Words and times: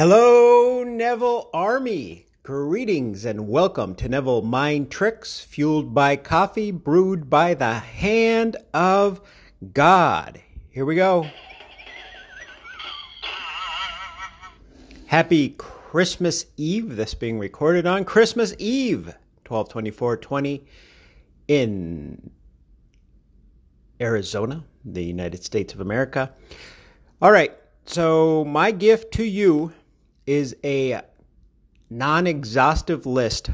Hello, 0.00 0.82
Neville 0.82 1.50
Army. 1.52 2.24
Greetings 2.42 3.26
and 3.26 3.46
welcome 3.46 3.94
to 3.96 4.08
Neville 4.08 4.40
Mind 4.40 4.90
Tricks, 4.90 5.40
fueled 5.40 5.92
by 5.92 6.16
coffee, 6.16 6.70
brewed 6.70 7.28
by 7.28 7.52
the 7.52 7.74
hand 7.74 8.56
of 8.72 9.20
God. 9.74 10.40
Here 10.70 10.86
we 10.86 10.94
go. 10.94 11.26
Happy 15.04 15.50
Christmas 15.50 16.46
Eve. 16.56 16.96
This 16.96 17.12
being 17.12 17.38
recorded 17.38 17.86
on 17.86 18.06
Christmas 18.06 18.54
Eve, 18.58 19.04
122420 19.44 20.64
in 21.48 22.30
Arizona, 24.00 24.64
the 24.82 25.04
United 25.04 25.44
States 25.44 25.74
of 25.74 25.80
America. 25.80 26.32
All 27.20 27.32
right. 27.32 27.54
So, 27.84 28.44
my 28.44 28.70
gift 28.70 29.12
to 29.14 29.24
you 29.24 29.72
is 30.30 30.54
a 30.62 31.00
non 31.90 32.28
exhaustive 32.28 33.04
list 33.04 33.50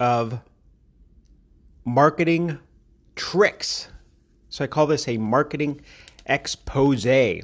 of 0.00 0.40
marketing 1.84 2.58
tricks. 3.14 3.88
So 4.48 4.64
I 4.64 4.66
call 4.66 4.86
this 4.86 5.06
a 5.06 5.18
marketing 5.18 5.82
expose. 6.24 7.04
I 7.04 7.42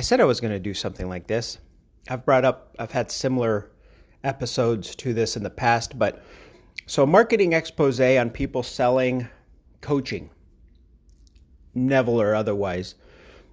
said 0.00 0.18
I 0.18 0.24
was 0.24 0.40
going 0.40 0.54
to 0.54 0.58
do 0.58 0.72
something 0.72 1.10
like 1.10 1.26
this. 1.26 1.58
I've 2.08 2.24
brought 2.24 2.46
up, 2.46 2.74
I've 2.78 2.92
had 2.92 3.10
similar 3.10 3.70
episodes 4.24 4.96
to 4.96 5.12
this 5.12 5.36
in 5.36 5.42
the 5.42 5.50
past, 5.50 5.98
but 5.98 6.24
so 6.86 7.04
marketing 7.04 7.52
expose 7.52 8.00
on 8.00 8.30
people 8.30 8.62
selling 8.62 9.28
coaching, 9.82 10.30
Neville 11.74 12.22
or 12.22 12.34
otherwise. 12.34 12.94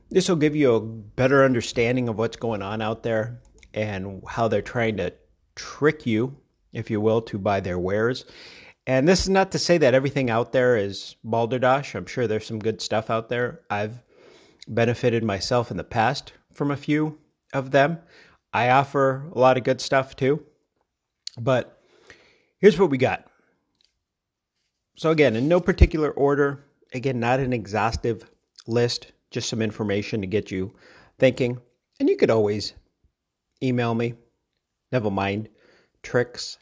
This 0.09 0.29
will 0.29 0.37
give 0.37 0.55
you 0.55 0.73
a 0.73 0.79
better 0.79 1.43
understanding 1.43 2.07
of 2.07 2.17
what's 2.17 2.37
going 2.37 2.61
on 2.61 2.81
out 2.81 3.03
there 3.03 3.41
and 3.75 4.23
how 4.27 4.47
they're 4.47 4.61
trying 4.61 4.97
to 4.97 5.13
trick 5.55 6.05
you, 6.05 6.35
if 6.73 6.89
you 6.89 6.99
will, 6.99 7.21
to 7.21 7.37
buy 7.37 7.59
their 7.59 7.77
wares. 7.77 8.25
And 8.87 9.07
this 9.07 9.21
is 9.21 9.29
not 9.29 9.51
to 9.51 9.59
say 9.59 9.77
that 9.77 9.93
everything 9.93 10.29
out 10.29 10.51
there 10.51 10.77
is 10.77 11.15
balderdash. 11.23 11.93
I'm 11.93 12.05
sure 12.05 12.25
there's 12.25 12.45
some 12.45 12.59
good 12.59 12.81
stuff 12.81 13.09
out 13.09 13.29
there. 13.29 13.61
I've 13.69 14.01
benefited 14.67 15.23
myself 15.23 15.69
in 15.69 15.77
the 15.77 15.83
past 15.83 16.33
from 16.53 16.71
a 16.71 16.77
few 16.77 17.17
of 17.53 17.71
them. 17.71 17.99
I 18.53 18.69
offer 18.69 19.29
a 19.33 19.37
lot 19.37 19.57
of 19.57 19.63
good 19.63 19.81
stuff 19.81 20.15
too. 20.15 20.43
But 21.37 21.81
here's 22.59 22.79
what 22.79 22.89
we 22.89 22.97
got. 22.97 23.25
So, 24.95 25.11
again, 25.11 25.35
in 25.35 25.49
no 25.49 25.59
particular 25.59 26.11
order, 26.11 26.63
again, 26.93 27.19
not 27.19 27.41
an 27.41 27.51
exhaustive 27.51 28.29
list, 28.65 29.11
just 29.29 29.49
some 29.49 29.61
information 29.61 30.21
to 30.21 30.27
get 30.27 30.51
you 30.51 30.73
thinking. 31.19 31.59
And 31.99 32.07
you 32.07 32.15
could 32.15 32.29
always 32.29 32.73
email 33.63 33.93
me, 33.95 34.13
nevillemind 34.93 35.47
tricks 36.03 36.57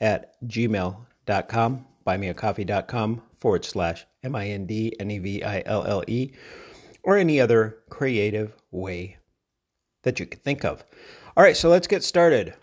at 0.00 0.34
gmail.com, 0.46 1.86
buymeacoffee.com 2.06 3.22
forward 3.36 3.64
slash 3.64 4.06
M 4.22 4.34
I 4.34 4.48
N 4.48 4.66
D 4.66 4.94
N 4.98 5.10
E 5.10 5.18
V 5.18 5.42
I 5.42 5.62
L 5.66 5.84
L 5.86 6.02
E, 6.06 6.32
or 7.02 7.16
any 7.16 7.40
other 7.40 7.78
creative 7.88 8.54
way 8.70 9.16
that 10.02 10.20
you 10.20 10.26
can 10.26 10.40
think 10.40 10.64
of. 10.64 10.84
All 11.36 11.44
right, 11.44 11.56
so 11.56 11.68
let's 11.68 11.86
get 11.86 12.02
started. 12.02 12.54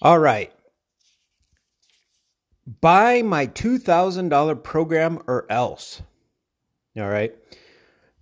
All 0.00 0.18
right. 0.18 0.52
Buy 2.80 3.22
my 3.22 3.46
$2,000 3.46 4.62
program 4.62 5.22
or 5.26 5.46
else. 5.50 6.02
All 6.96 7.08
right. 7.08 7.34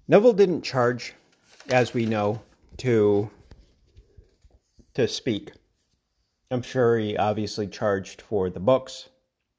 Neville 0.09 0.33
didn't 0.33 0.63
charge 0.63 1.15
as 1.71 1.95
we 1.95 2.07
know, 2.07 2.43
to 2.79 3.31
to 4.95 5.07
speak. 5.07 5.53
I'm 6.51 6.63
sure 6.63 6.99
he 6.99 7.17
obviously 7.17 7.69
charged 7.69 8.21
for 8.21 8.51
the 8.51 8.59
books 8.59 9.09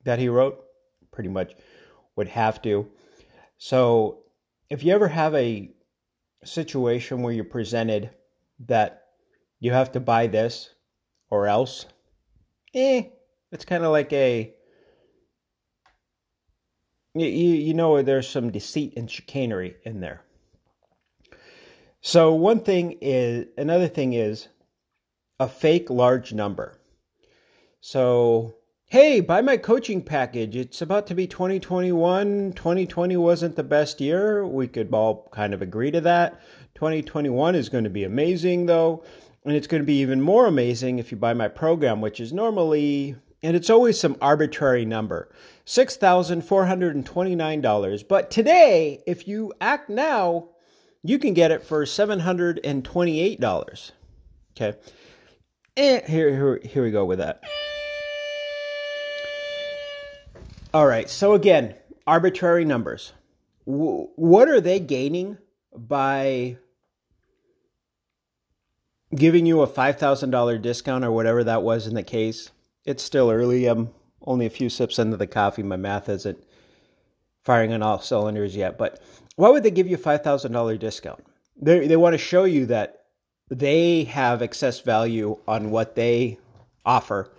that 0.04 0.20
he 0.20 0.28
wrote, 0.28 0.62
pretty 1.12 1.30
much 1.30 1.54
would 2.16 2.28
have 2.28 2.62
to. 2.64 2.88
So, 3.58 4.24
if 4.70 4.84
you 4.84 4.94
ever 4.94 5.08
have 5.08 5.34
a 5.36 5.72
situation 6.44 7.22
where 7.22 7.32
you're 7.32 7.46
presented 7.46 8.10
that 8.68 9.06
you 9.60 9.72
have 9.72 9.92
to 9.94 10.00
buy 10.00 10.28
this 10.28 10.70
or 11.30 11.48
else, 11.48 11.86
eh, 12.74 13.04
it's 13.52 13.66
kind 13.66 13.84
of 13.86 13.92
like 13.92 14.12
a 14.12 14.54
you, 17.14 17.26
you 17.26 17.74
know 17.74 18.02
there's 18.02 18.28
some 18.28 18.52
deceit 18.52 18.94
and 18.98 19.10
chicanery 19.10 19.76
in 19.86 20.00
there. 20.00 20.24
So 22.02 22.34
one 22.34 22.62
thing 22.62 22.98
is 23.00 23.46
another 23.58 23.88
thing 23.88 24.14
is 24.14 24.48
a 25.40 25.48
fake 25.48 25.92
large 25.92 26.34
number. 26.34 26.80
So, 27.80 28.56
hey, 28.86 29.22
buy 29.22 29.42
my 29.42 29.58
coaching 29.58 30.02
package. 30.02 30.56
It's 30.56 30.82
about 30.82 31.06
to 31.08 31.16
be 31.16 31.28
2021. 31.28 32.54
2020 32.54 33.18
wasn't 33.18 33.56
the 33.56 33.64
best 33.64 34.02
year. 34.02 34.46
We 34.46 34.68
could 34.68 34.92
all 34.92 35.30
kind 35.32 35.54
of 35.54 35.62
agree 35.62 35.92
to 35.92 36.02
that. 36.02 36.42
2021 36.74 37.54
is 37.54 37.70
going 37.70 37.84
to 37.84 37.92
be 37.92 38.04
amazing 38.04 38.66
though, 38.66 39.04
and 39.46 39.56
it's 39.56 39.68
going 39.68 39.84
to 39.84 39.88
be 39.88 40.00
even 40.00 40.22
more 40.22 40.48
amazing 40.48 40.98
if 40.98 41.12
you 41.12 41.18
buy 41.18 41.36
my 41.36 41.48
program, 41.48 42.02
which 42.02 42.20
is 42.20 42.34
normally 42.34 43.16
and 43.44 43.56
it's 43.56 43.70
always 43.70 44.00
some 44.00 44.18
arbitrary 44.22 44.86
number 44.86 45.30
$6,429. 45.66 48.08
But 48.08 48.30
today, 48.30 49.02
if 49.08 49.28
you 49.28 49.52
act 49.60 49.90
now, 49.90 50.50
you 51.04 51.20
can 51.20 51.34
get 51.34 51.52
it 51.52 51.64
for 51.64 51.86
$728. 51.86 53.92
Okay. 54.56 54.78
And 55.78 56.04
here, 56.04 56.30
here, 56.30 56.60
here 56.64 56.84
we 56.84 56.92
go 56.92 57.06
with 57.06 57.20
that. 57.20 57.42
All 60.74 60.86
right. 60.86 61.10
So 61.10 61.34
again, 61.34 61.76
arbitrary 62.06 62.66
numbers. 62.66 63.14
W- 63.66 64.10
what 64.16 64.48
are 64.48 64.62
they 64.62 64.80
gaining 64.80 65.38
by 65.76 66.58
giving 69.16 69.46
you 69.46 69.62
a 69.62 69.68
$5,000 69.68 70.62
discount 70.62 71.04
or 71.04 71.12
whatever 71.12 71.44
that 71.44 71.64
was 71.64 71.88
in 71.88 71.94
the 71.94 72.04
case? 72.04 72.52
It's 72.86 73.04
still 73.04 73.30
early. 73.30 73.66
I'm 73.66 73.90
only 74.26 74.46
a 74.46 74.52
few 74.52 74.70
sips 74.70 75.00
into 75.00 75.18
the 75.18 75.28
coffee. 75.28 75.64
My 75.64 75.78
math 75.78 76.10
isn't 76.10 76.44
firing 77.44 77.74
on 77.74 77.82
all 77.82 78.00
cylinders 78.00 78.56
yet. 78.56 78.78
But 78.78 79.02
why 79.42 79.50
would 79.50 79.64
they 79.64 79.72
give 79.72 79.88
you 79.88 79.96
a 79.96 80.00
$5,000 80.00 80.78
discount? 80.78 81.26
They, 81.60 81.88
they 81.88 81.98
want 81.98 82.14
to 82.14 82.20
show 82.20 82.44
you 82.44 82.68
that 82.68 83.06
they 83.50 84.04
have 84.04 84.44
excess 84.44 84.82
value 84.82 85.40
on 85.48 85.72
what 85.72 85.96
they 85.96 86.38
offer, 86.86 87.34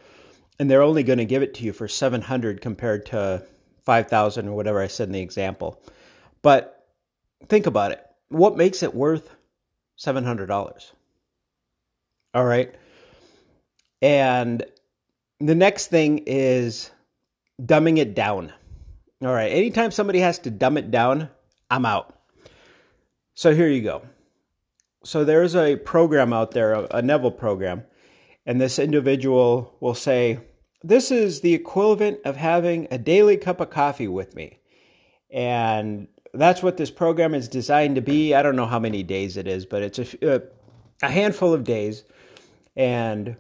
and 0.59 0.69
they're 0.69 0.83
only 0.83 1.05
going 1.05 1.21
to 1.21 1.25
give 1.25 1.45
it 1.45 1.55
to 1.55 1.65
you 1.65 1.73
for 1.73 1.87
700 1.87 2.61
compared 2.61 3.07
to 3.07 3.47
5,000 3.85 4.49
or 4.49 4.57
whatever 4.57 4.83
I 4.83 4.89
said 4.89 5.11
in 5.11 5.13
the 5.13 5.21
example. 5.21 5.81
But 6.43 6.89
think 7.47 7.67
about 7.67 7.93
it. 7.93 8.05
What 8.31 8.57
makes 8.57 8.83
it 8.83 8.97
worth 8.97 9.31
$700? 9.97 10.91
All 12.35 12.45
right. 12.45 12.75
And 14.01 14.65
the 15.39 15.55
next 15.55 15.87
thing 15.87 16.25
is 16.27 16.91
dumbing 17.63 17.99
it 17.99 18.17
down. 18.17 18.53
All 19.23 19.33
right. 19.33 19.53
Anytime 19.53 19.93
somebody 19.93 20.19
has 20.19 20.41
to 20.41 20.51
dumb 20.51 20.77
it 20.77 20.91
down, 20.91 21.29
I'm 21.73 21.87
out. 21.87 22.15
So 23.33 23.55
here 23.55 23.69
you 23.69 23.81
go. 23.81 24.03
So 25.05 25.25
there's 25.25 25.57
a 25.57 25.77
program 25.77 26.35
out 26.35 26.51
there, 26.51 26.75
a, 26.91 27.01
Neville 27.01 27.31
program, 27.31 27.85
and 28.45 28.61
this 28.61 28.79
individual 28.79 29.75
will 29.81 29.95
say, 29.95 30.39
This 30.83 31.11
is 31.11 31.41
the 31.41 31.55
equivalent 31.55 32.21
of 32.27 32.37
having 32.37 32.89
a 32.91 32.99
daily 32.99 33.39
cup 33.39 33.59
of 33.59 33.71
coffee 33.71 34.07
with 34.07 34.37
me. 34.37 34.61
And 35.31 36.09
that's 36.35 36.63
what 36.63 36.77
this 36.77 36.91
program 36.91 37.35
is 37.35 37.49
designed 37.49 37.95
to 37.95 38.03
be. 38.03 38.35
I 38.35 38.43
don't 38.43 38.57
know 38.57 38.67
how 38.67 38.79
many 38.79 39.03
days 39.03 39.39
it 39.39 39.47
is, 39.47 39.65
but 39.65 39.83
it's 39.83 39.99
a, 39.99 40.37
uh, 40.37 40.41
a 41.03 41.11
handful 41.11 41.55
of 41.55 41.65
days. 41.65 42.05
And 42.77 43.37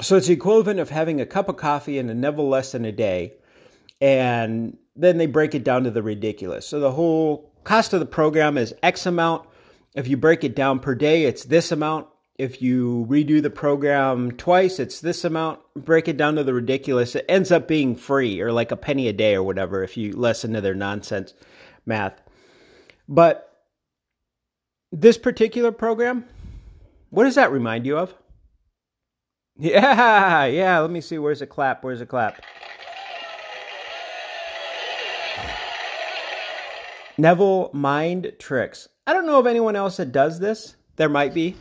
so 0.00 0.16
it's 0.16 0.26
the 0.26 0.32
equivalent 0.32 0.80
of 0.80 0.88
having 0.88 1.20
a 1.20 1.26
cup 1.26 1.50
of 1.50 1.58
coffee 1.58 1.98
and 1.98 2.10
a 2.10 2.14
Neville 2.14 2.48
lesson 2.48 2.86
a 2.86 2.92
day 2.92 3.34
and 4.00 4.78
then 4.96 5.18
they 5.18 5.26
break 5.26 5.54
it 5.54 5.64
down 5.64 5.84
to 5.84 5.90
the 5.90 6.02
ridiculous. 6.02 6.66
So 6.66 6.80
the 6.80 6.92
whole 6.92 7.52
cost 7.64 7.92
of 7.92 8.00
the 8.00 8.06
program 8.06 8.56
is 8.56 8.74
X 8.82 9.06
amount. 9.06 9.46
If 9.94 10.08
you 10.08 10.16
break 10.16 10.44
it 10.44 10.56
down 10.56 10.80
per 10.80 10.94
day, 10.94 11.24
it's 11.24 11.44
this 11.44 11.70
amount. 11.72 12.06
If 12.38 12.60
you 12.60 13.06
redo 13.08 13.42
the 13.42 13.50
program 13.50 14.32
twice, 14.32 14.78
it's 14.78 15.00
this 15.00 15.24
amount. 15.24 15.60
Break 15.74 16.06
it 16.06 16.18
down 16.18 16.34
to 16.36 16.44
the 16.44 16.52
ridiculous. 16.52 17.14
It 17.14 17.24
ends 17.28 17.50
up 17.50 17.66
being 17.66 17.96
free 17.96 18.40
or 18.40 18.52
like 18.52 18.70
a 18.70 18.76
penny 18.76 19.08
a 19.08 19.12
day 19.12 19.34
or 19.34 19.42
whatever 19.42 19.82
if 19.82 19.96
you 19.96 20.12
listen 20.12 20.52
to 20.52 20.60
their 20.60 20.74
nonsense 20.74 21.32
math. 21.86 22.20
But 23.08 23.56
this 24.92 25.16
particular 25.16 25.72
program, 25.72 26.26
what 27.10 27.24
does 27.24 27.36
that 27.36 27.52
remind 27.52 27.86
you 27.86 27.98
of? 27.98 28.14
Yeah, 29.58 30.44
yeah. 30.44 30.80
Let 30.80 30.90
me 30.90 31.00
see. 31.00 31.16
Where's 31.16 31.40
a 31.40 31.46
clap? 31.46 31.82
Where's 31.82 32.02
a 32.02 32.06
clap? 32.06 32.42
Neville 37.18 37.70
Mind 37.72 38.32
Tricks. 38.38 38.88
I 39.06 39.12
don't 39.12 39.26
know 39.26 39.38
of 39.38 39.46
anyone 39.46 39.76
else 39.76 39.96
that 39.98 40.12
does 40.12 40.38
this. 40.38 40.76
there 40.96 41.08
might 41.08 41.34
be. 41.34 41.54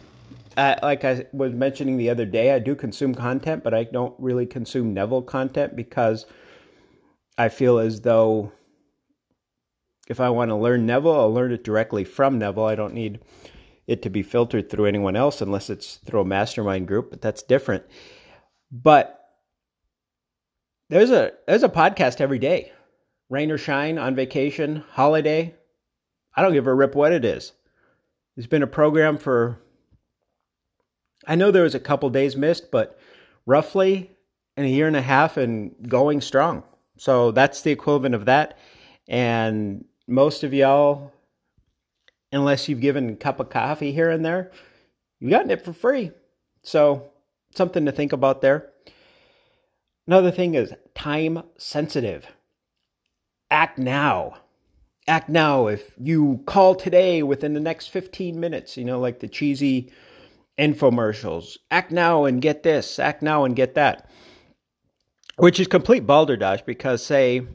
Uh, 0.57 0.75
like 0.81 1.03
I 1.03 1.25
was 1.33 1.51
mentioning 1.53 1.97
the 1.97 2.09
other 2.09 2.25
day, 2.25 2.53
I 2.53 2.59
do 2.59 2.75
consume 2.75 3.13
content, 3.13 3.63
but 3.63 3.73
I 3.73 3.83
don't 3.83 4.15
really 4.17 4.45
consume 4.45 4.93
Neville 4.93 5.21
content 5.21 5.75
because 5.75 6.25
I 7.37 7.49
feel 7.49 7.77
as 7.77 8.01
though 8.01 8.53
if 10.07 10.19
I 10.21 10.29
want 10.29 10.49
to 10.49 10.55
learn 10.55 10.85
Neville, 10.85 11.19
I'll 11.19 11.33
learn 11.33 11.51
it 11.51 11.63
directly 11.63 12.05
from 12.05 12.39
Neville. 12.39 12.65
I 12.65 12.75
don't 12.75 12.93
need 12.93 13.19
it 13.87 14.01
to 14.03 14.09
be 14.09 14.23
filtered 14.23 14.69
through 14.69 14.85
anyone 14.85 15.15
else 15.15 15.41
unless 15.41 15.69
it's 15.69 15.97
through 15.97 16.21
a 16.21 16.25
mastermind 16.25 16.87
group, 16.87 17.09
but 17.09 17.21
that's 17.21 17.43
different. 17.43 17.83
But 18.71 19.19
there's 20.89 21.11
a 21.11 21.33
there's 21.47 21.63
a 21.63 21.69
podcast 21.69 22.21
every 22.21 22.39
day. 22.39 22.71
Rain 23.29 23.51
or 23.51 23.57
shine, 23.57 23.97
on 23.97 24.15
vacation, 24.15 24.83
holiday. 24.91 25.55
I 26.35 26.41
don't 26.41 26.53
give 26.53 26.67
a 26.67 26.73
rip 26.73 26.95
what 26.95 27.11
it 27.11 27.25
is. 27.25 27.53
There's 28.35 28.47
been 28.47 28.63
a 28.63 28.67
program 28.67 29.17
for 29.17 29.61
I 31.27 31.35
know 31.35 31.51
there 31.51 31.63
was 31.63 31.75
a 31.75 31.79
couple 31.79 32.09
days 32.09 32.35
missed, 32.35 32.71
but 32.71 32.99
roughly 33.45 34.11
in 34.57 34.65
a 34.65 34.69
year 34.69 34.87
and 34.87 34.95
a 34.95 35.01
half 35.01 35.37
and 35.37 35.73
going 35.87 36.21
strong. 36.21 36.63
So 36.97 37.31
that's 37.31 37.61
the 37.61 37.71
equivalent 37.71 38.15
of 38.15 38.25
that. 38.25 38.57
And 39.07 39.85
most 40.07 40.43
of 40.43 40.53
y'all, 40.53 41.11
unless 42.31 42.69
you've 42.69 42.81
given 42.81 43.09
a 43.09 43.15
cup 43.15 43.39
of 43.39 43.49
coffee 43.49 43.91
here 43.91 44.09
and 44.09 44.23
there, 44.23 44.51
you've 45.19 45.31
gotten 45.31 45.51
it 45.51 45.65
for 45.65 45.73
free. 45.73 46.11
So 46.63 47.11
something 47.53 47.85
to 47.85 47.91
think 47.91 48.13
about 48.13 48.41
there. 48.41 48.71
Another 50.07 50.31
thing 50.31 50.53
is 50.53 50.73
time 50.93 51.41
sensitive. 51.57 52.27
Act 53.51 53.77
now. 53.77 54.37
Act 55.07 55.29
now. 55.29 55.67
If 55.67 55.91
you 55.99 56.41
call 56.45 56.75
today 56.75 57.23
within 57.23 57.53
the 57.53 57.59
next 57.59 57.87
15 57.87 58.39
minutes, 58.39 58.77
you 58.77 58.85
know, 58.85 58.99
like 58.99 59.19
the 59.19 59.27
cheesy 59.27 59.91
infomercials, 60.57 61.57
act 61.69 61.91
now 61.91 62.25
and 62.25 62.41
get 62.41 62.63
this, 62.63 62.97
act 62.97 63.21
now 63.21 63.45
and 63.45 63.55
get 63.55 63.75
that, 63.75 64.09
which 65.37 65.59
is 65.59 65.67
complete 65.67 66.07
balderdash 66.07 66.61
because, 66.61 67.03
say, 67.03 67.45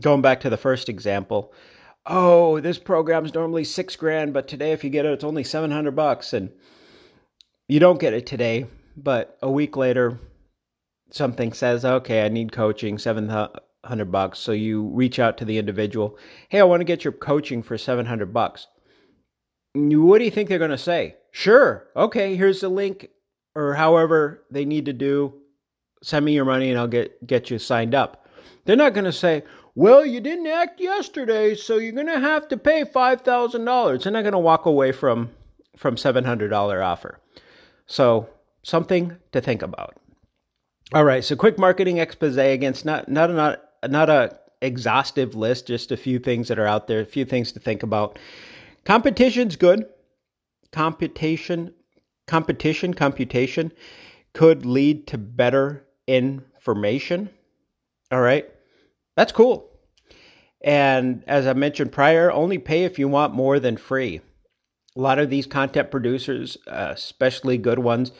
going 0.00 0.22
back 0.22 0.40
to 0.40 0.50
the 0.50 0.56
first 0.56 0.88
example, 0.88 1.52
oh, 2.06 2.58
this 2.60 2.78
program's 2.78 3.34
normally 3.34 3.64
six 3.64 3.96
grand, 3.96 4.32
but 4.32 4.48
today 4.48 4.72
if 4.72 4.82
you 4.82 4.90
get 4.90 5.04
it, 5.04 5.12
it's 5.12 5.24
only 5.24 5.44
700 5.44 5.94
bucks. 5.94 6.32
And 6.32 6.50
you 7.68 7.78
don't 7.80 8.00
get 8.00 8.14
it 8.14 8.26
today, 8.26 8.66
but 8.96 9.38
a 9.42 9.50
week 9.50 9.76
later, 9.76 10.18
something 11.10 11.52
says, 11.52 11.84
okay, 11.84 12.24
I 12.24 12.28
need 12.28 12.52
coaching, 12.52 12.98
700 13.84 14.12
bucks. 14.12 14.38
So 14.38 14.52
you 14.52 14.88
reach 14.88 15.18
out 15.18 15.36
to 15.38 15.44
the 15.44 15.58
individual, 15.58 16.16
hey, 16.48 16.60
I 16.60 16.64
want 16.64 16.80
to 16.80 16.84
get 16.84 17.04
your 17.04 17.12
coaching 17.12 17.62
for 17.62 17.76
700 17.76 18.32
bucks. 18.32 18.68
What 19.74 20.18
do 20.18 20.24
you 20.24 20.30
think 20.30 20.48
they're 20.48 20.58
going 20.58 20.70
to 20.70 20.78
say? 20.78 21.16
Sure. 21.32 21.88
Okay, 21.96 22.36
here's 22.36 22.60
the 22.60 22.68
link 22.68 23.08
or 23.54 23.74
however 23.74 24.44
they 24.50 24.64
need 24.64 24.84
to 24.86 24.92
do. 24.92 25.34
Send 26.02 26.24
me 26.24 26.32
your 26.32 26.44
money 26.44 26.70
and 26.70 26.78
I'll 26.78 26.88
get 26.88 27.26
get 27.26 27.48
you 27.48 27.58
signed 27.58 27.94
up. 27.94 28.26
They're 28.64 28.76
not 28.76 28.92
going 28.92 29.04
to 29.04 29.12
say, 29.12 29.44
"Well, 29.76 30.04
you 30.04 30.20
didn't 30.20 30.48
act 30.48 30.80
yesterday, 30.80 31.54
so 31.54 31.76
you're 31.76 31.92
going 31.92 32.08
to 32.08 32.18
have 32.18 32.48
to 32.48 32.56
pay 32.56 32.84
$5,000." 32.84 34.02
They're 34.02 34.12
not 34.12 34.22
going 34.22 34.32
to 34.32 34.38
walk 34.38 34.66
away 34.66 34.90
from 34.90 35.30
from 35.76 35.94
$700 35.94 36.84
offer. 36.84 37.20
So, 37.86 38.28
something 38.64 39.16
to 39.30 39.40
think 39.40 39.62
about. 39.62 39.96
All 40.92 41.04
right, 41.04 41.24
so 41.24 41.36
quick 41.36 41.56
marketing 41.56 41.98
expose 41.98 42.36
against 42.36 42.84
not 42.84 43.08
not 43.08 43.30
not 43.30 43.62
not 43.88 44.08
a 44.10 44.38
exhaustive 44.62 45.34
list, 45.34 45.66
just 45.66 45.92
a 45.92 45.96
few 45.96 46.18
things 46.18 46.48
that 46.48 46.58
are 46.58 46.66
out 46.66 46.86
there, 46.86 47.00
a 47.00 47.06
few 47.06 47.24
things 47.24 47.52
to 47.52 47.60
think 47.60 47.82
about. 47.82 48.18
Competition's 48.84 49.56
good. 49.56 49.86
Computation, 50.70 51.74
competition, 52.26 52.94
computation 52.94 53.72
could 54.32 54.64
lead 54.64 55.06
to 55.08 55.18
better 55.18 55.84
information. 56.06 57.28
All 58.10 58.22
right, 58.22 58.48
that's 59.16 59.32
cool. 59.32 59.68
And 60.64 61.24
as 61.26 61.46
I 61.46 61.52
mentioned 61.52 61.92
prior, 61.92 62.32
only 62.32 62.56
pay 62.58 62.84
if 62.84 62.98
you 62.98 63.08
want 63.08 63.34
more 63.34 63.58
than 63.58 63.76
free. 63.76 64.20
A 64.96 65.00
lot 65.00 65.18
of 65.18 65.28
these 65.28 65.46
content 65.46 65.90
producers, 65.90 66.56
uh, 66.66 66.92
especially 66.94 67.58
good 67.58 67.80
ones, 67.80 68.12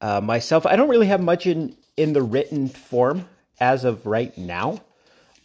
uh, 0.00 0.20
myself, 0.20 0.66
I 0.66 0.74
don't 0.76 0.88
really 0.88 1.06
have 1.06 1.20
much 1.20 1.46
in 1.46 1.76
in 1.96 2.12
the 2.12 2.22
written 2.22 2.68
form 2.68 3.28
as 3.60 3.84
of 3.84 4.06
right 4.06 4.36
now, 4.36 4.80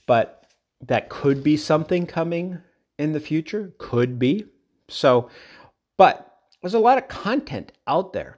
but 0.06 0.46
that 0.82 1.10
could 1.10 1.44
be 1.44 1.58
something 1.58 2.06
coming 2.06 2.62
in 2.98 3.14
the 3.14 3.20
future. 3.20 3.74
Could 3.78 4.20
be. 4.20 4.46
So, 4.88 5.30
but 5.98 6.38
there's 6.62 6.74
a 6.74 6.80
lot 6.80 6.98
of 6.98 7.08
content 7.08 7.72
out 7.88 8.14
there. 8.14 8.38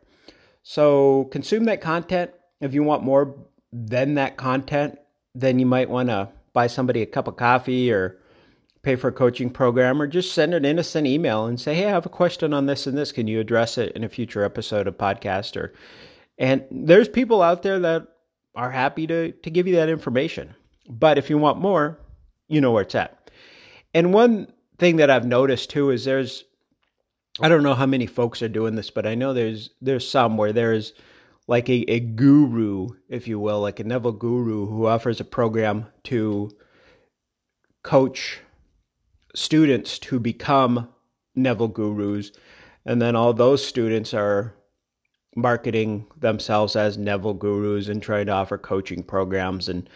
So 0.63 1.25
consume 1.31 1.65
that 1.65 1.81
content. 1.81 2.31
If 2.59 2.73
you 2.73 2.83
want 2.83 3.03
more 3.03 3.35
than 3.71 4.15
that 4.15 4.37
content, 4.37 4.99
then 5.33 5.59
you 5.59 5.65
might 5.65 5.89
want 5.89 6.09
to 6.09 6.29
buy 6.53 6.67
somebody 6.67 7.01
a 7.01 7.05
cup 7.05 7.27
of 7.27 7.37
coffee 7.37 7.91
or 7.91 8.17
pay 8.83 8.95
for 8.95 9.07
a 9.07 9.13
coaching 9.13 9.49
program 9.49 10.01
or 10.01 10.07
just 10.07 10.33
send 10.33 10.53
an 10.53 10.65
innocent 10.65 11.07
email 11.07 11.45
and 11.45 11.59
say, 11.59 11.73
Hey, 11.73 11.85
I 11.85 11.91
have 11.91 12.05
a 12.05 12.09
question 12.09 12.53
on 12.53 12.65
this 12.65 12.87
and 12.87 12.97
this. 12.97 13.11
Can 13.11 13.27
you 13.27 13.39
address 13.39 13.77
it 13.77 13.93
in 13.95 14.03
a 14.03 14.09
future 14.09 14.43
episode 14.43 14.87
of 14.87 14.97
podcast 14.97 15.55
or 15.55 15.73
and 16.37 16.65
there's 16.71 17.07
people 17.07 17.43
out 17.43 17.61
there 17.61 17.79
that 17.79 18.07
are 18.55 18.71
happy 18.71 19.07
to, 19.07 19.31
to 19.31 19.49
give 19.49 19.67
you 19.67 19.75
that 19.75 19.89
information. 19.89 20.53
But 20.89 21.17
if 21.17 21.29
you 21.29 21.37
want 21.37 21.59
more, 21.59 21.99
you 22.47 22.61
know 22.61 22.71
where 22.71 22.83
it's 22.83 22.95
at. 22.95 23.31
And 23.93 24.13
one 24.13 24.51
thing 24.77 24.97
that 24.97 25.09
I've 25.09 25.25
noticed 25.25 25.69
too 25.69 25.89
is 25.91 26.05
there's, 26.05 26.43
I 27.39 27.49
don't 27.49 27.63
know 27.63 27.75
how 27.75 27.85
many 27.85 28.07
folks 28.07 28.41
are 28.41 28.49
doing 28.49 28.75
this, 28.75 28.89
but 28.89 29.07
I 29.07 29.15
know 29.15 29.33
there's 29.33 29.69
there's 29.81 30.09
some 30.09 30.37
where 30.37 30.51
there's 30.51 30.93
like 31.47 31.69
a, 31.69 31.89
a 31.89 31.99
guru, 31.99 32.89
if 33.09 33.27
you 33.27 33.39
will, 33.39 33.61
like 33.61 33.79
a 33.79 33.83
Neville 33.83 34.11
guru 34.11 34.67
who 34.67 34.85
offers 34.85 35.19
a 35.19 35.25
program 35.25 35.85
to 36.05 36.51
coach 37.83 38.39
students 39.33 39.97
to 39.99 40.19
become 40.19 40.89
Neville 41.35 41.67
gurus. 41.69 42.31
And 42.85 43.01
then 43.01 43.15
all 43.15 43.33
those 43.33 43.65
students 43.65 44.13
are 44.13 44.53
marketing 45.35 46.05
themselves 46.17 46.75
as 46.75 46.97
Neville 46.97 47.33
gurus 47.33 47.87
and 47.87 48.01
trying 48.01 48.25
to 48.25 48.31
offer 48.33 48.57
coaching 48.57 49.03
programs 49.03 49.69
and 49.69 49.89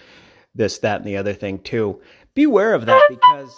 this, 0.54 0.80
that, 0.80 0.98
and 0.98 1.06
the 1.06 1.18
other 1.18 1.34
thing 1.34 1.60
too. 1.60 2.02
Beware 2.34 2.74
of 2.74 2.86
that 2.86 3.04
because 3.10 3.54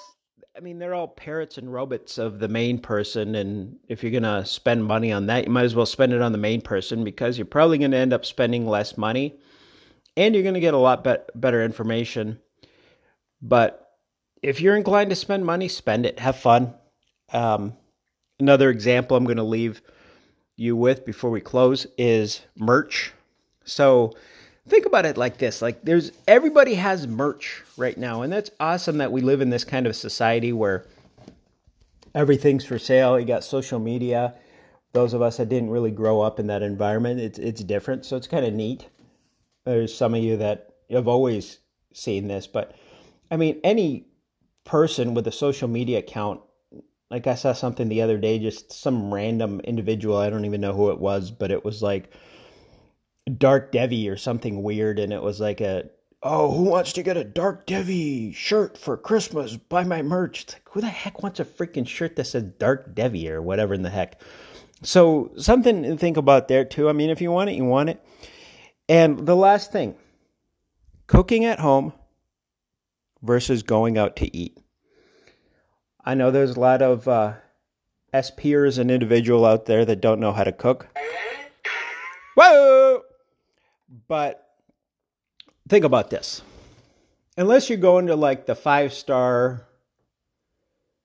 I 0.55 0.59
mean 0.59 0.79
they're 0.79 0.95
all 0.95 1.07
parrots 1.07 1.57
and 1.57 1.71
robots 1.71 2.17
of 2.17 2.39
the 2.39 2.47
main 2.47 2.79
person, 2.79 3.35
and 3.35 3.77
if 3.87 4.01
you're 4.01 4.11
gonna 4.11 4.45
spend 4.45 4.83
money 4.83 5.11
on 5.11 5.27
that, 5.27 5.45
you 5.45 5.51
might 5.51 5.65
as 5.65 5.75
well 5.75 5.85
spend 5.85 6.13
it 6.13 6.21
on 6.21 6.31
the 6.31 6.37
main 6.37 6.61
person 6.61 7.03
because 7.03 7.37
you're 7.37 7.45
probably 7.45 7.77
gonna 7.77 7.97
end 7.97 8.13
up 8.13 8.25
spending 8.25 8.67
less 8.67 8.97
money, 8.97 9.39
and 10.15 10.33
you're 10.33 10.43
gonna 10.43 10.59
get 10.59 10.73
a 10.73 10.77
lot 10.77 11.03
be- 11.03 11.15
better 11.35 11.63
information. 11.63 12.39
But 13.41 13.87
if 14.41 14.61
you're 14.61 14.75
inclined 14.75 15.09
to 15.09 15.15
spend 15.15 15.45
money, 15.45 15.67
spend 15.67 16.05
it. 16.05 16.19
Have 16.19 16.37
fun. 16.37 16.73
Um, 17.33 17.73
another 18.39 18.69
example 18.69 19.17
I'm 19.17 19.25
going 19.25 19.37
to 19.37 19.43
leave 19.43 19.81
you 20.57 20.75
with 20.75 21.05
before 21.05 21.29
we 21.29 21.39
close 21.39 21.87
is 21.97 22.41
merch. 22.57 23.13
So 23.63 24.13
think 24.67 24.85
about 24.85 25.05
it 25.05 25.15
like 25.15 25.37
this 25.37 25.61
like 25.61 25.81
there's 25.83 26.11
everybody 26.27 26.73
has 26.73 27.07
merch 27.07 27.63
right 27.77 27.97
now 27.97 28.21
and 28.21 28.33
that's 28.33 28.51
awesome 28.59 28.97
that 28.97 29.13
we 29.13 29.21
live 29.21 29.39
in 29.39 29.49
this 29.49 29.63
kind 29.63 29.87
of 29.87 29.95
society 29.95 30.51
where 30.51 30.85
everything's 32.13 32.65
for 32.65 32.77
sale. 32.77 33.17
You 33.17 33.25
got 33.25 33.45
social 33.45 33.79
media. 33.79 34.33
Those 34.91 35.13
of 35.13 35.21
us 35.21 35.37
that 35.37 35.47
didn't 35.47 35.69
really 35.69 35.91
grow 35.91 36.19
up 36.19 36.39
in 36.39 36.47
that 36.47 36.63
environment 36.63 37.21
it's 37.21 37.39
it's 37.39 37.63
different. 37.63 38.05
So 38.05 38.17
it's 38.17 38.27
kind 38.27 38.45
of 38.45 38.53
neat. 38.53 38.87
There's 39.65 39.95
some 39.95 40.13
of 40.13 40.21
you 40.21 40.35
that 40.37 40.73
have 40.89 41.07
always 41.07 41.59
seen 41.97 42.27
this 42.27 42.45
but 42.45 42.75
i 43.31 43.35
mean 43.35 43.59
any 43.63 44.05
person 44.63 45.13
with 45.13 45.25
a 45.27 45.31
social 45.31 45.67
media 45.67 45.97
account 45.97 46.39
like 47.09 47.27
I 47.27 47.35
saw 47.35 47.53
something 47.53 47.87
the 47.87 48.01
other 48.01 48.17
day, 48.17 48.39
just 48.39 48.73
some 48.73 49.13
random 49.13 49.59
individual. 49.61 50.17
I 50.17 50.29
don't 50.29 50.45
even 50.45 50.61
know 50.61 50.73
who 50.73 50.91
it 50.91 50.99
was, 50.99 51.31
but 51.31 51.51
it 51.51 51.63
was 51.63 51.81
like 51.81 52.11
Dark 53.37 53.71
Devi 53.71 54.09
or 54.09 54.17
something 54.17 54.63
weird, 54.63 54.99
and 54.99 55.13
it 55.13 55.21
was 55.21 55.39
like 55.39 55.61
a 55.61 55.89
oh, 56.23 56.51
who 56.51 56.63
wants 56.63 56.93
to 56.93 57.03
get 57.03 57.15
a 57.17 57.23
Dark 57.23 57.65
Devi 57.65 58.33
shirt 58.33 58.77
for 58.77 58.97
Christmas? 58.97 59.55
Buy 59.55 59.83
my 59.83 60.01
merch. 60.01 60.43
It's 60.43 60.53
like 60.53 60.69
who 60.69 60.81
the 60.81 60.87
heck 60.87 61.23
wants 61.23 61.39
a 61.39 61.45
freaking 61.45 61.87
shirt 61.87 62.15
that 62.15 62.25
says 62.25 62.43
Dark 62.43 62.93
Devi 62.93 63.29
or 63.29 63.41
whatever 63.41 63.73
in 63.73 63.83
the 63.83 63.89
heck? 63.89 64.19
So 64.83 65.31
something 65.37 65.83
to 65.83 65.97
think 65.97 66.17
about 66.17 66.47
there 66.47 66.65
too. 66.65 66.89
I 66.89 66.93
mean, 66.93 67.09
if 67.09 67.21
you 67.21 67.31
want 67.31 67.49
it, 67.49 67.55
you 67.55 67.65
want 67.65 67.89
it. 67.89 68.03
And 68.89 69.25
the 69.25 69.35
last 69.35 69.71
thing, 69.71 69.95
cooking 71.07 71.45
at 71.45 71.59
home 71.59 71.93
versus 73.21 73.63
going 73.63 73.97
out 73.97 74.17
to 74.17 74.37
eat. 74.37 74.57
I 76.07 76.13
know 76.13 76.31
there's 76.31 76.55
a 76.55 76.59
lot 76.61 76.81
of 76.81 77.05
uh, 77.05 77.33
S 78.13 78.31
peers 78.31 78.77
and 78.77 78.89
individual 78.89 79.45
out 79.45 79.65
there 79.65 79.83
that 79.83 79.99
don't 79.99 80.21
know 80.21 80.31
how 80.31 80.45
to 80.45 80.53
cook. 80.53 80.87
Whoa! 82.33 83.01
But 84.07 84.41
think 85.67 85.83
about 85.83 86.09
this. 86.09 86.41
Unless 87.35 87.67
you're 87.69 87.77
going 87.77 88.07
to 88.07 88.15
like 88.15 88.45
the 88.45 88.55
five 88.55 88.93
star 88.93 89.67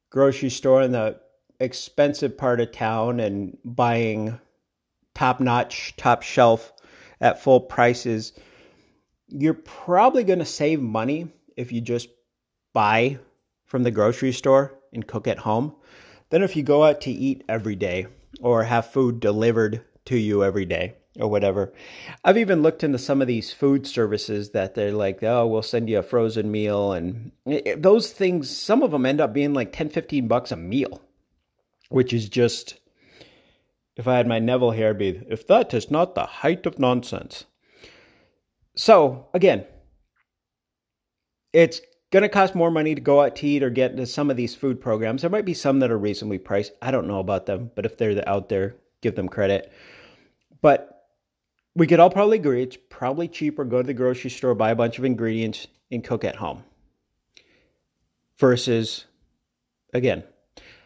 grocery 0.09 0.51
store 0.51 0.83
in 0.83 0.93
the 0.93 1.19
expensive 1.59 2.39
part 2.39 2.61
of 2.61 2.71
town 2.71 3.19
and 3.19 3.59
buying 3.65 4.39
top 5.17 5.41
notch, 5.41 5.97
top 5.97 6.23
shelf 6.23 6.73
at 7.21 7.43
full 7.43 7.59
prices, 7.59 8.35
you're 9.27 9.53
probably 9.53 10.23
going 10.23 10.39
to 10.39 10.45
save 10.45 10.81
money 10.81 11.27
if 11.57 11.73
you 11.73 11.81
just 11.81 12.09
buy 12.73 13.19
from 13.65 13.83
the 13.83 13.91
grocery 13.91 14.31
store 14.31 14.79
and 14.93 15.07
cook 15.07 15.27
at 15.27 15.39
home 15.41 15.75
than 16.31 16.43
if 16.43 16.57
you 16.57 16.63
go 16.63 16.85
out 16.85 17.01
to 17.03 17.11
eat 17.11 17.45
every 17.49 17.77
day 17.77 18.07
or 18.41 18.65
have 18.65 18.91
food 18.91 19.21
delivered 19.21 19.83
to 20.07 20.17
you 20.17 20.43
every 20.43 20.65
day 20.65 20.95
or 21.19 21.29
whatever. 21.29 21.73
I've 22.25 22.39
even 22.39 22.63
looked 22.63 22.83
into 22.83 22.99
some 22.99 23.21
of 23.21 23.29
these 23.29 23.53
food 23.53 23.87
services 23.87 24.51
that 24.51 24.75
they're 24.75 24.93
like, 24.93 25.23
oh, 25.23 25.47
we'll 25.47 25.63
send 25.63 25.89
you 25.89 25.99
a 25.99 26.03
frozen 26.03 26.51
meal. 26.51 26.93
And 26.93 27.33
those 27.77 28.11
things, 28.11 28.49
some 28.49 28.83
of 28.83 28.91
them 28.91 29.07
end 29.07 29.21
up 29.21 29.33
being 29.33 29.53
like 29.53 29.73
10, 29.73 29.91
15 29.91 30.27
bucks 30.27 30.53
a 30.53 30.57
meal, 30.57 31.03
which 31.91 32.13
is 32.13 32.29
just, 32.29 32.79
if 33.97 34.09
I 34.09 34.17
had 34.17 34.27
my 34.27 34.39
Neville 34.39 34.71
hair, 34.71 34.95
be, 34.95 35.23
if 35.29 35.47
that 35.49 35.75
is 35.75 35.91
not 35.91 36.15
the 36.15 36.25
height 36.25 36.65
of 36.65 36.79
nonsense. 36.79 37.45
So, 38.75 39.29
again, 39.35 39.67
it's 41.53 41.83
going 42.13 42.23
to 42.23 42.29
cost 42.29 42.55
more 42.55 42.71
money 42.71 42.95
to 42.95 43.01
go 43.01 43.23
out 43.23 43.35
to 43.37 43.47
eat 43.47 43.63
or 43.63 43.71
get 43.71 43.91
into 43.91 44.07
some 44.07 44.31
of 44.31 44.37
these 44.37 44.55
food 44.55 44.81
programs. 44.81 45.23
There 45.23 45.31
might 45.31 45.47
be 45.47 45.55
some 45.55 45.81
that 45.81 45.91
are 45.91 45.99
reasonably 45.99 46.39
priced. 46.39 46.73
I 46.81 46.91
don't 46.91 47.09
know 47.09 47.19
about 47.19 47.47
them, 47.47 47.71
but 47.75 47.87
if 47.87 47.97
they're 47.97 48.29
out 48.29 48.51
there, 48.51 48.77
give 49.01 49.17
them 49.17 49.29
credit. 49.29 49.73
But 50.61 51.09
we 51.75 51.87
could 51.87 52.01
all 52.01 52.11
probably 52.11 52.39
agree 52.39 52.63
it's 52.63 52.77
probably 52.91 53.29
cheaper 53.29 53.65
go 53.65 53.81
to 53.81 53.87
the 53.87 53.95
grocery 53.95 54.31
store, 54.31 54.55
buy 54.55 54.71
a 54.71 54.77
bunch 54.77 54.99
of 54.99 55.07
ingredients, 55.07 55.67
and 55.91 56.05
cook 56.05 56.23
at 56.23 56.37
home. 56.37 56.65
Versus, 58.37 59.07
again, 59.95 60.23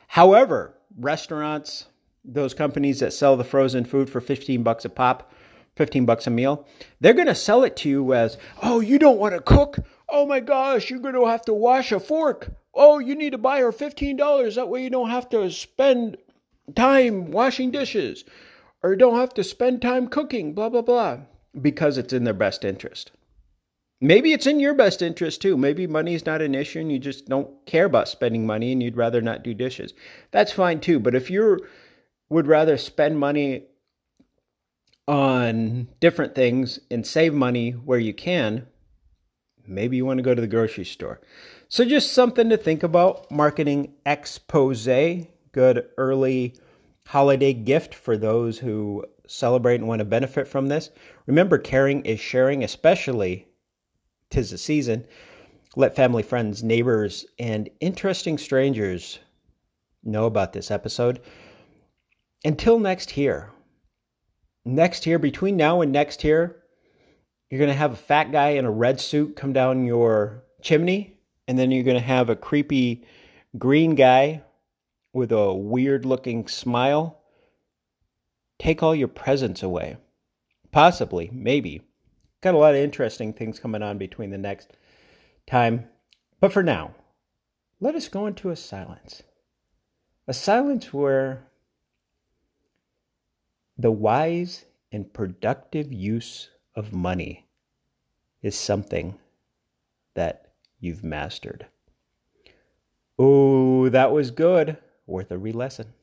however, 0.07 0.75
restaurants, 0.97 1.87
those 2.25 2.55
companies 2.55 3.01
that 3.01 3.13
sell 3.13 3.37
the 3.37 3.45
frozen 3.45 3.85
food 3.85 4.09
for 4.09 4.21
15 4.21 4.63
bucks 4.63 4.85
a 4.85 4.89
pop, 4.89 5.33
15 5.75 6.07
bucks 6.07 6.29
a 6.29 6.31
meal, 6.31 6.67
they're 7.01 7.13
going 7.15 7.27
to 7.27 7.35
sell 7.35 7.65
it 7.65 7.77
to 7.79 7.89
you 7.89 8.15
as, 8.15 8.39
oh, 8.63 8.79
you 8.79 8.99
don't 8.99 9.19
want 9.19 9.35
to 9.35 9.41
cook? 9.41 9.79
Oh 10.09 10.27
my 10.27 10.41
gosh, 10.41 10.91
you're 10.91 11.01
going 11.01 11.15
to 11.15 11.27
have 11.27 11.43
to 11.47 11.53
wash 11.53 11.93
a 11.93 12.01
fork. 12.01 12.55
Oh, 12.75 12.99
you 12.99 13.15
need 13.15 13.31
to 13.31 13.39
buy 13.39 13.61
her 13.61 13.73
$15. 13.73 14.55
That 14.55 14.69
way 14.69 14.83
you 14.83 14.91
don't 14.91 15.11
have 15.11 15.29
to 15.31 15.51
spend 15.51 16.17
time 16.75 17.31
washing 17.31 17.71
dishes 17.71 18.25
or 18.83 18.95
don't 18.97 19.19
have 19.19 19.35
to 19.35 19.45
spend 19.45 19.83
time 19.83 20.09
cooking, 20.09 20.55
blah, 20.55 20.69
blah, 20.69 20.83
blah, 20.83 21.19
because 21.61 21.99
it's 21.99 22.13
in 22.13 22.25
their 22.25 22.35
best 22.35 22.65
interest. 22.65 23.11
Maybe 24.01 24.33
it's 24.33 24.47
in 24.47 24.61
your 24.61 24.75
best 24.75 25.01
interest 25.01 25.41
too. 25.41 25.57
Maybe 25.57 25.87
money 25.87 26.15
is 26.15 26.27
not 26.27 26.43
an 26.43 26.55
issue 26.55 26.81
and 26.81 26.93
you 26.93 26.99
just 26.99 27.27
don't 27.29 27.65
care 27.65 27.87
about 27.87 28.09
spending 28.09 28.47
money 28.47 28.73
and 28.73 28.83
you'd 28.83 28.97
rather 28.97 29.23
not 29.23 29.43
do 29.43 29.55
dishes. 29.55 29.95
That's 30.33 30.53
fine 30.53 30.81
too. 30.81 31.01
But 31.01 31.15
if 31.15 31.31
you 31.31 31.67
would 32.29 32.47
rather 32.47 32.77
spend 32.77 33.19
money 33.19 33.69
on 35.09 35.89
different 36.01 36.35
things 36.35 36.79
and 36.91 37.07
save 37.07 37.33
money 37.33 37.71
where 37.71 37.99
you 37.99 38.13
can, 38.13 38.67
maybe 39.67 39.97
you 39.97 40.07
want 40.07 40.19
to 40.19 40.23
go 40.23 40.35
to 40.35 40.41
the 40.41 40.47
grocery 40.47 40.85
store. 40.85 41.21
So, 41.69 41.85
just 41.85 42.13
something 42.13 42.49
to 42.49 42.57
think 42.57 42.83
about. 42.83 43.31
Marketing 43.31 43.95
expose, 44.05 44.87
good 45.53 45.89
early 45.97 46.55
holiday 47.07 47.53
gift 47.53 47.95
for 47.95 48.17
those 48.17 48.59
who 48.59 49.05
celebrate 49.27 49.77
and 49.77 49.89
want 49.89 50.01
to 50.01 50.05
benefit 50.05 50.47
from 50.47 50.69
this. 50.69 50.91
Remember, 51.27 51.59
caring 51.59 52.05
is 52.05 52.21
sharing, 52.21 52.63
especially 52.63 53.49
tis 54.31 54.51
the 54.51 54.59
season. 54.59 55.05
Let 55.77 55.97
family, 55.97 56.23
friends, 56.23 56.63
neighbors, 56.63 57.27
and 57.39 57.69
interesting 57.81 58.39
strangers 58.39 59.19
know 60.03 60.27
about 60.27 60.53
this 60.53 60.71
episode. 60.71 61.21
Until 62.45 62.79
next 62.79 63.17
year, 63.17 63.51
next 64.65 65.07
year, 65.07 65.19
between 65.19 65.57
now 65.57 65.81
and 65.81 65.93
next 65.93 66.25
year, 66.25 66.63
you're 67.51 67.59
going 67.59 67.71
to 67.71 67.75
have 67.75 67.93
a 67.93 67.97
fat 67.97 68.33
guy 68.33 68.51
in 68.51 68.65
a 68.65 68.71
red 68.71 69.01
suit 69.01 69.37
come 69.37 69.53
down 69.53 69.85
your 69.85 70.45
chimney, 70.63 71.19
and 71.47 71.59
then 71.59 71.71
you're 71.71 71.85
going 71.85 71.97
to 71.97 72.03
have 72.03 72.29
a 72.29 72.37
creepy 72.37 73.05
green 73.57 73.95
guy 73.95 74.43
with 75.13 75.33
a 75.33 75.55
weird 75.55 76.05
looking 76.05 76.47
smile 76.49 77.23
take 78.59 78.83
all 78.83 78.95
your 78.95 79.09
presents 79.09 79.63
away. 79.63 79.97
Possibly, 80.71 81.31
maybe. 81.33 81.83
Got 82.41 82.55
a 82.55 82.59
lot 82.59 82.75
of 82.75 82.81
interesting 82.81 83.33
things 83.33 83.59
coming 83.59 83.83
on 83.83 83.99
between 83.99 84.31
the 84.31 84.39
next 84.39 84.73
time. 85.47 85.89
But 86.41 86.53
for 86.53 86.63
now, 86.63 86.95
let 87.81 87.95
us 87.95 88.09
go 88.09 88.27
into 88.27 88.51
a 88.51 88.57
silence. 88.57 89.23
A 90.29 90.35
silence 90.35 90.93
where 90.93 91.47
the 93.79 93.91
wise 93.91 94.65
and 94.91 95.13
productive 95.13 95.93
use 95.93 96.51
of 96.77 96.93
money 96.93 97.47
is 98.43 98.55
something 98.57 99.19
that 100.15 100.53
you've 100.79 101.03
mastered. 101.03 101.67
Oh, 103.19 103.89
that 103.89 104.13
was 104.13 104.31
good. 104.31 104.77
Worth 105.07 105.31
a 105.31 105.39
re 105.39 105.53
lesson. 105.53 105.95